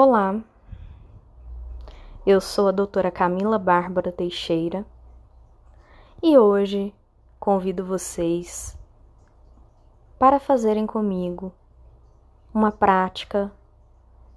[0.00, 0.40] Olá,
[2.24, 4.86] eu sou a doutora Camila Bárbara Teixeira
[6.22, 6.94] e hoje
[7.40, 8.78] convido vocês
[10.16, 11.52] para fazerem comigo
[12.54, 13.50] uma prática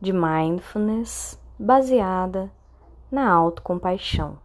[0.01, 2.51] de mindfulness baseada
[3.11, 4.39] na autocompaixão.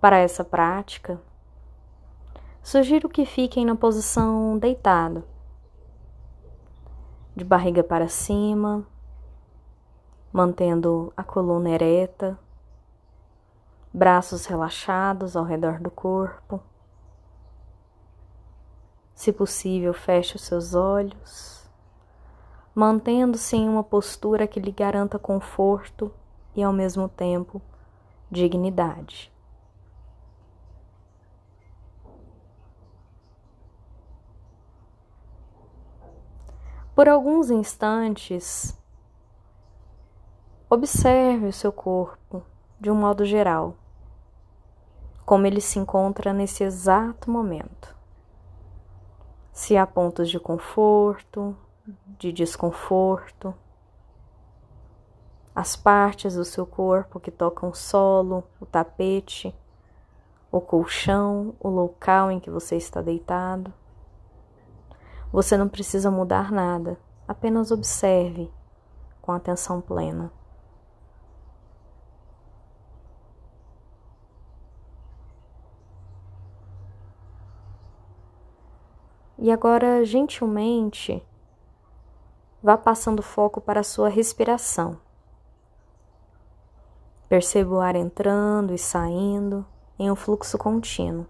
[0.00, 1.20] Para essa prática,
[2.64, 5.22] sugiro que fiquem na posição deitado
[7.34, 8.86] de barriga para cima,
[10.32, 12.38] mantendo a coluna ereta,
[13.92, 16.60] braços relaxados ao redor do corpo.
[19.14, 21.68] Se possível, feche os seus olhos,
[22.74, 26.12] mantendo-se em uma postura que lhe garanta conforto
[26.54, 27.60] e, ao mesmo tempo,
[28.30, 29.33] dignidade.
[36.94, 38.78] Por alguns instantes,
[40.70, 42.40] observe o seu corpo
[42.78, 43.74] de um modo geral,
[45.26, 47.96] como ele se encontra nesse exato momento.
[49.52, 51.56] Se há pontos de conforto,
[52.16, 53.52] de desconforto,
[55.52, 59.52] as partes do seu corpo que tocam o solo, o tapete,
[60.48, 63.74] o colchão, o local em que você está deitado.
[65.34, 66.96] Você não precisa mudar nada,
[67.26, 68.48] apenas observe
[69.20, 70.30] com atenção plena.
[79.36, 81.20] E agora, gentilmente,
[82.62, 85.00] vá passando foco para a sua respiração.
[87.28, 89.66] Perceba o ar entrando e saindo
[89.98, 91.26] em um fluxo contínuo.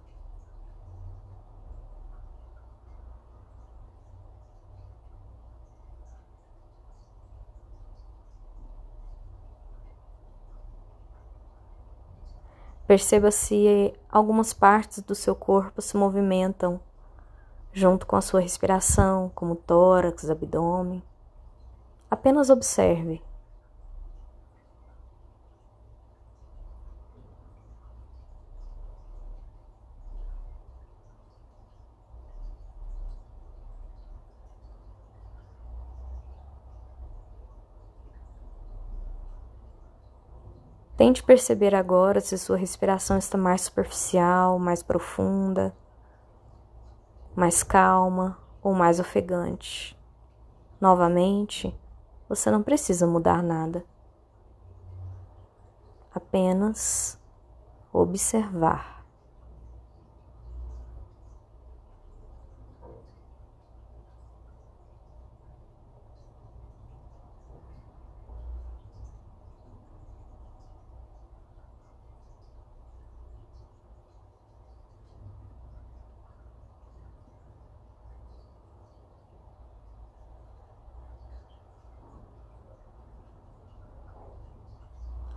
[12.94, 16.78] Perceba se algumas partes do seu corpo se movimentam
[17.72, 21.02] junto com a sua respiração, como tórax, abdômen.
[22.08, 23.20] Apenas observe.
[41.04, 45.76] Tente perceber agora se sua respiração está mais superficial, mais profunda,
[47.36, 49.94] mais calma ou mais ofegante.
[50.80, 51.78] Novamente,
[52.26, 53.84] você não precisa mudar nada.
[56.14, 57.20] Apenas
[57.92, 58.93] observar.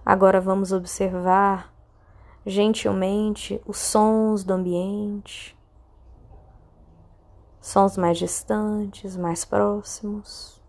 [0.09, 1.69] Agora vamos observar
[2.45, 5.53] gentilmente os sons do ambiente,
[7.59, 10.63] sons mais distantes, mais próximos.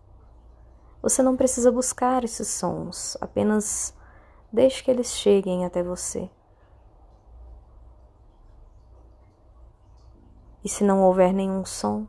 [1.01, 3.95] Você não precisa buscar esses sons, apenas
[4.51, 6.29] deixe que eles cheguem até você.
[10.61, 12.05] E se não houver nenhum som,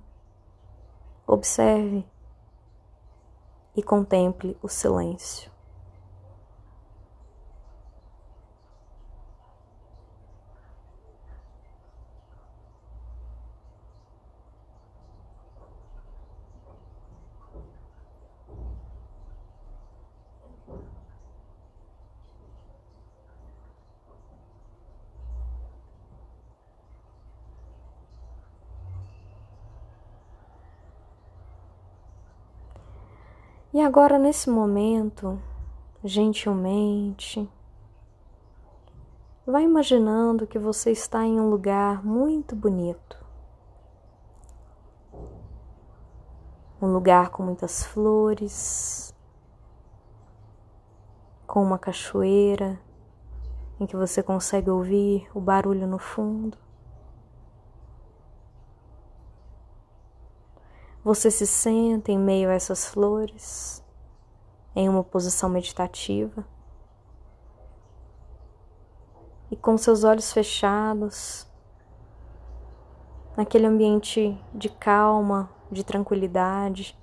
[1.28, 2.04] observe
[3.76, 5.49] e contemple o silêncio.
[33.72, 35.40] E agora, nesse momento,
[36.02, 37.48] gentilmente,
[39.46, 43.16] vá imaginando que você está em um lugar muito bonito.
[46.82, 49.14] Um lugar com muitas flores,
[51.46, 52.76] com uma cachoeira
[53.78, 56.58] em que você consegue ouvir o barulho no fundo.
[61.02, 63.82] Você se senta em meio a essas flores,
[64.76, 66.46] em uma posição meditativa,
[69.50, 71.50] e com seus olhos fechados,
[73.34, 76.94] naquele ambiente de calma, de tranquilidade,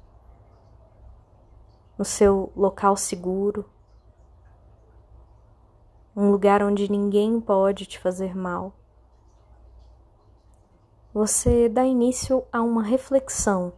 [1.98, 3.68] no seu local seguro,
[6.16, 8.74] um lugar onde ninguém pode te fazer mal.
[11.12, 13.74] Você dá início a uma reflexão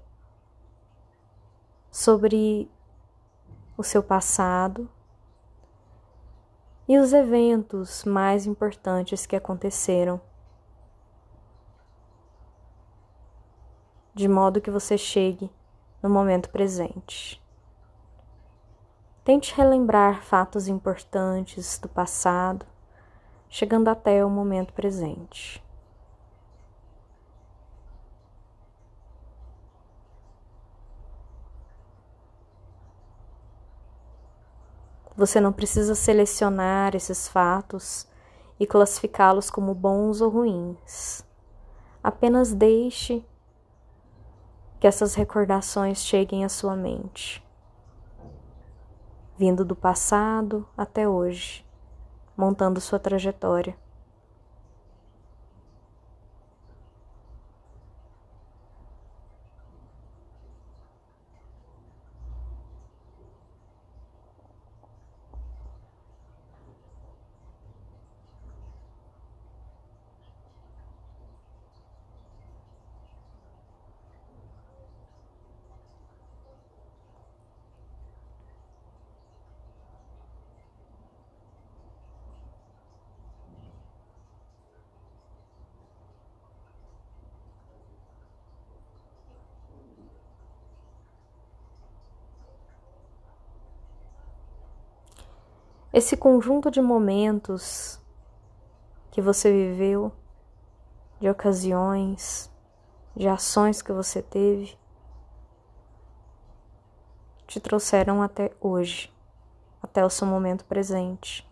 [1.99, 2.71] sobre
[3.75, 4.89] o seu passado
[6.87, 10.21] e os eventos mais importantes que aconteceram,
[14.13, 15.51] de modo que você chegue
[16.01, 17.43] no momento presente.
[19.25, 22.65] Tente relembrar fatos importantes do passado,
[23.49, 25.61] chegando até o momento presente.
[35.19, 38.07] Você não precisa selecionar esses fatos
[38.57, 41.25] e classificá-los como bons ou ruins.
[42.01, 43.25] Apenas deixe
[44.79, 47.45] que essas recordações cheguem à sua mente,
[49.37, 51.67] vindo do passado até hoje,
[52.37, 53.75] montando sua trajetória.
[95.91, 97.99] Esse conjunto de momentos
[99.11, 100.11] que você viveu,
[101.19, 102.51] de ocasiões,
[103.15, 104.77] de ações que você teve,
[107.47, 109.11] te trouxeram até hoje,
[109.81, 111.47] até o seu momento presente.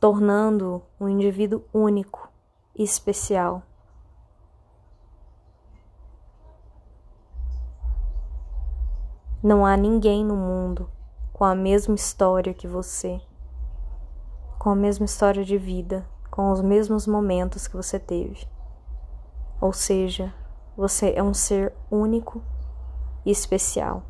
[0.00, 2.28] Tornando um indivíduo único
[2.74, 3.62] e especial.
[9.42, 10.90] Não há ninguém no mundo
[11.32, 13.18] com a mesma história que você,
[14.58, 18.46] com a mesma história de vida, com os mesmos momentos que você teve.
[19.58, 20.30] Ou seja,
[20.76, 22.42] você é um ser único
[23.24, 24.02] e especial.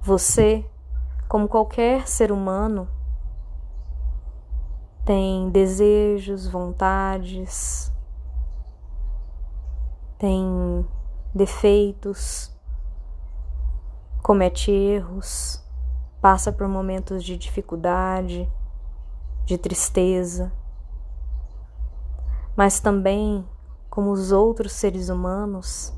[0.00, 0.64] Você
[1.30, 2.88] como qualquer ser humano,
[5.04, 7.92] tem desejos, vontades,
[10.18, 10.84] tem
[11.32, 12.52] defeitos,
[14.20, 15.64] comete erros,
[16.20, 18.50] passa por momentos de dificuldade,
[19.44, 20.52] de tristeza,
[22.56, 23.48] mas também,
[23.88, 25.94] como os outros seres humanos,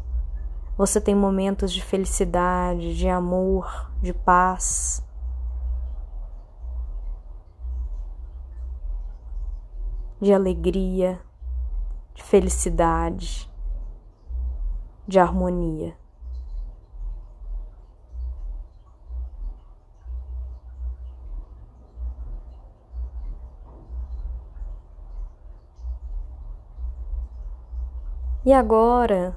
[0.76, 5.02] você tem momentos de felicidade, de amor, de paz.
[10.22, 11.20] De alegria,
[12.14, 13.50] de felicidade,
[15.04, 15.96] de harmonia.
[28.44, 29.36] E agora,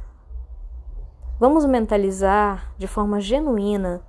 [1.39, 4.03] vamos mentalizar de forma genuína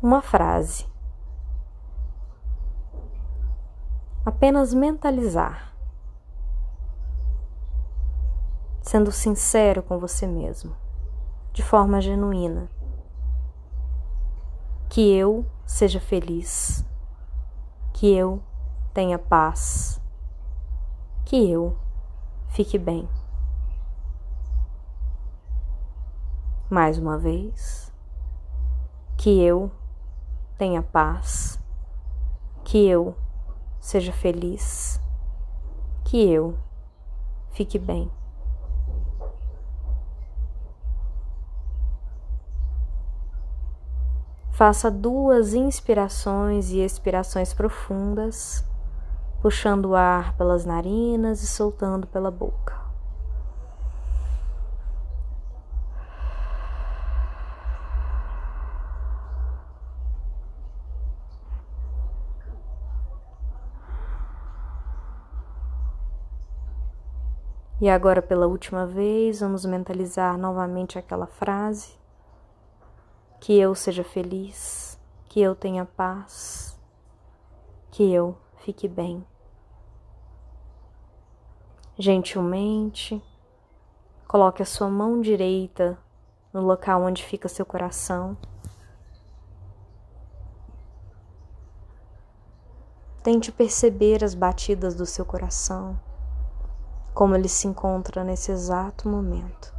[0.00, 0.91] uma frase.
[4.42, 5.72] Apenas mentalizar,
[8.80, 10.74] sendo sincero com você mesmo,
[11.52, 12.68] de forma genuína.
[14.88, 16.84] Que eu seja feliz,
[17.94, 18.42] que eu
[18.92, 20.02] tenha paz,
[21.24, 21.78] que eu
[22.48, 23.08] fique bem.
[26.68, 27.92] Mais uma vez,
[29.16, 29.70] que eu
[30.58, 31.60] tenha paz,
[32.64, 33.14] que eu
[33.82, 35.00] seja feliz,
[36.04, 36.56] que eu
[37.50, 38.08] fique bem.
[44.52, 48.64] Faça duas inspirações e expirações profundas,
[49.40, 52.81] puxando o ar pelas narinas e soltando pela boca.
[67.82, 71.98] E agora, pela última vez, vamos mentalizar novamente aquela frase:
[73.40, 76.78] que eu seja feliz, que eu tenha paz,
[77.90, 79.26] que eu fique bem.
[81.98, 83.20] Gentilmente,
[84.28, 85.98] coloque a sua mão direita
[86.52, 88.36] no local onde fica seu coração.
[93.24, 95.98] Tente perceber as batidas do seu coração
[97.14, 99.72] como ele se encontra nesse exato momento.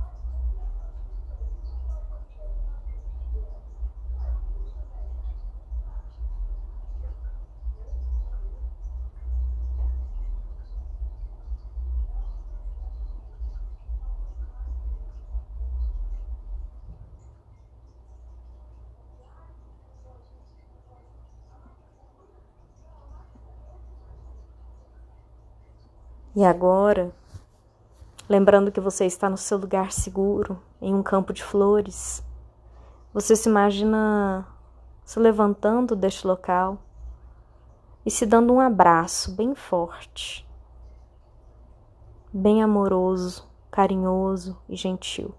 [26.35, 27.11] E agora,
[28.33, 32.25] lembrando que você está no seu lugar seguro, em um campo de flores.
[33.13, 34.47] Você se imagina
[35.05, 36.79] se levantando deste local
[38.03, 40.49] e se dando um abraço bem forte,
[42.33, 45.35] bem amoroso, carinhoso e gentil.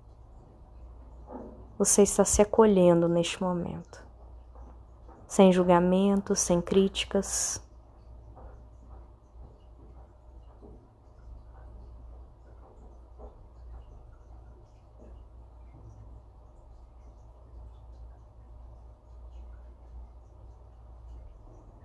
[1.76, 4.06] Você está se acolhendo neste momento,
[5.26, 7.60] sem julgamento, sem críticas,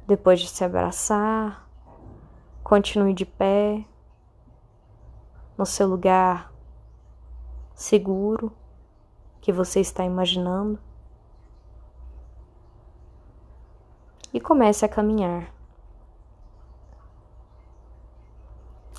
[0.10, 1.70] Depois de se abraçar,
[2.64, 3.86] continue de pé,
[5.56, 6.52] no seu lugar
[7.76, 8.52] seguro
[9.40, 10.80] que você está imaginando.
[14.34, 15.54] E comece a caminhar.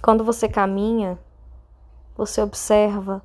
[0.00, 1.18] Quando você caminha,
[2.16, 3.20] você observa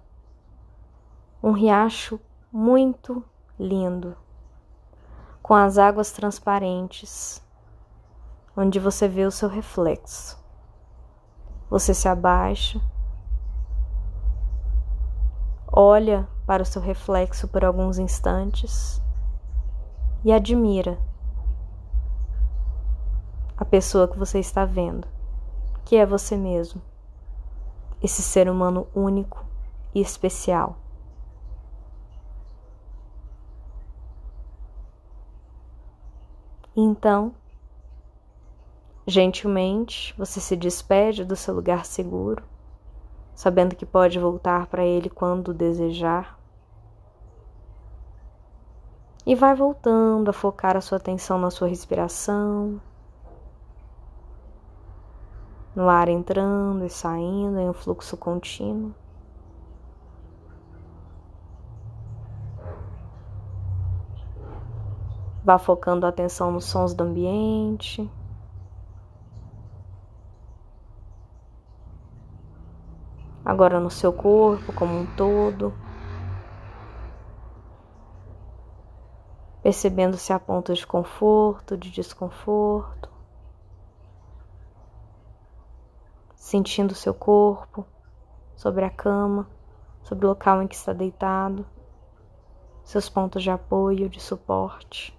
[1.44, 2.20] um riacho
[2.52, 3.24] muito
[3.60, 4.18] lindo,
[5.44, 7.45] com as águas transparentes
[8.56, 10.38] onde você vê o seu reflexo.
[11.70, 12.80] Você se abaixa,
[15.72, 19.02] olha para o seu reflexo por alguns instantes
[20.24, 20.98] e admira
[23.58, 25.08] a pessoa que você está vendo,
[25.84, 26.82] que é você mesmo,
[28.02, 29.46] esse ser humano único
[29.94, 30.78] e especial.
[36.76, 37.34] Então,
[39.08, 42.44] Gentilmente, você se despede do seu lugar seguro,
[43.36, 46.40] sabendo que pode voltar para ele quando desejar.
[49.24, 52.82] E vai voltando a focar a sua atenção na sua respiração,
[55.76, 58.92] no ar entrando e saindo em um fluxo contínuo.
[65.44, 68.10] Vá focando a atenção nos sons do ambiente.
[73.46, 75.72] Agora no seu corpo como um todo,
[79.62, 83.10] percebendo se há pontos de conforto, de desconforto,
[86.36, 87.86] sentindo seu corpo
[88.56, 89.48] sobre a cama,
[90.02, 91.66] sobre o local em que está deitado,
[92.84, 95.16] seus pontos de apoio, de suporte.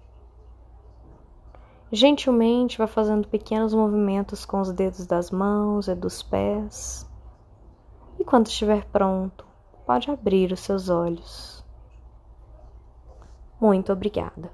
[1.89, 7.07] Gentilmente vá fazendo pequenos movimentos com os dedos das mãos e dos pés
[8.19, 9.45] e quando estiver pronto,
[9.85, 11.63] pode abrir os seus olhos.
[13.59, 14.51] Muito obrigada.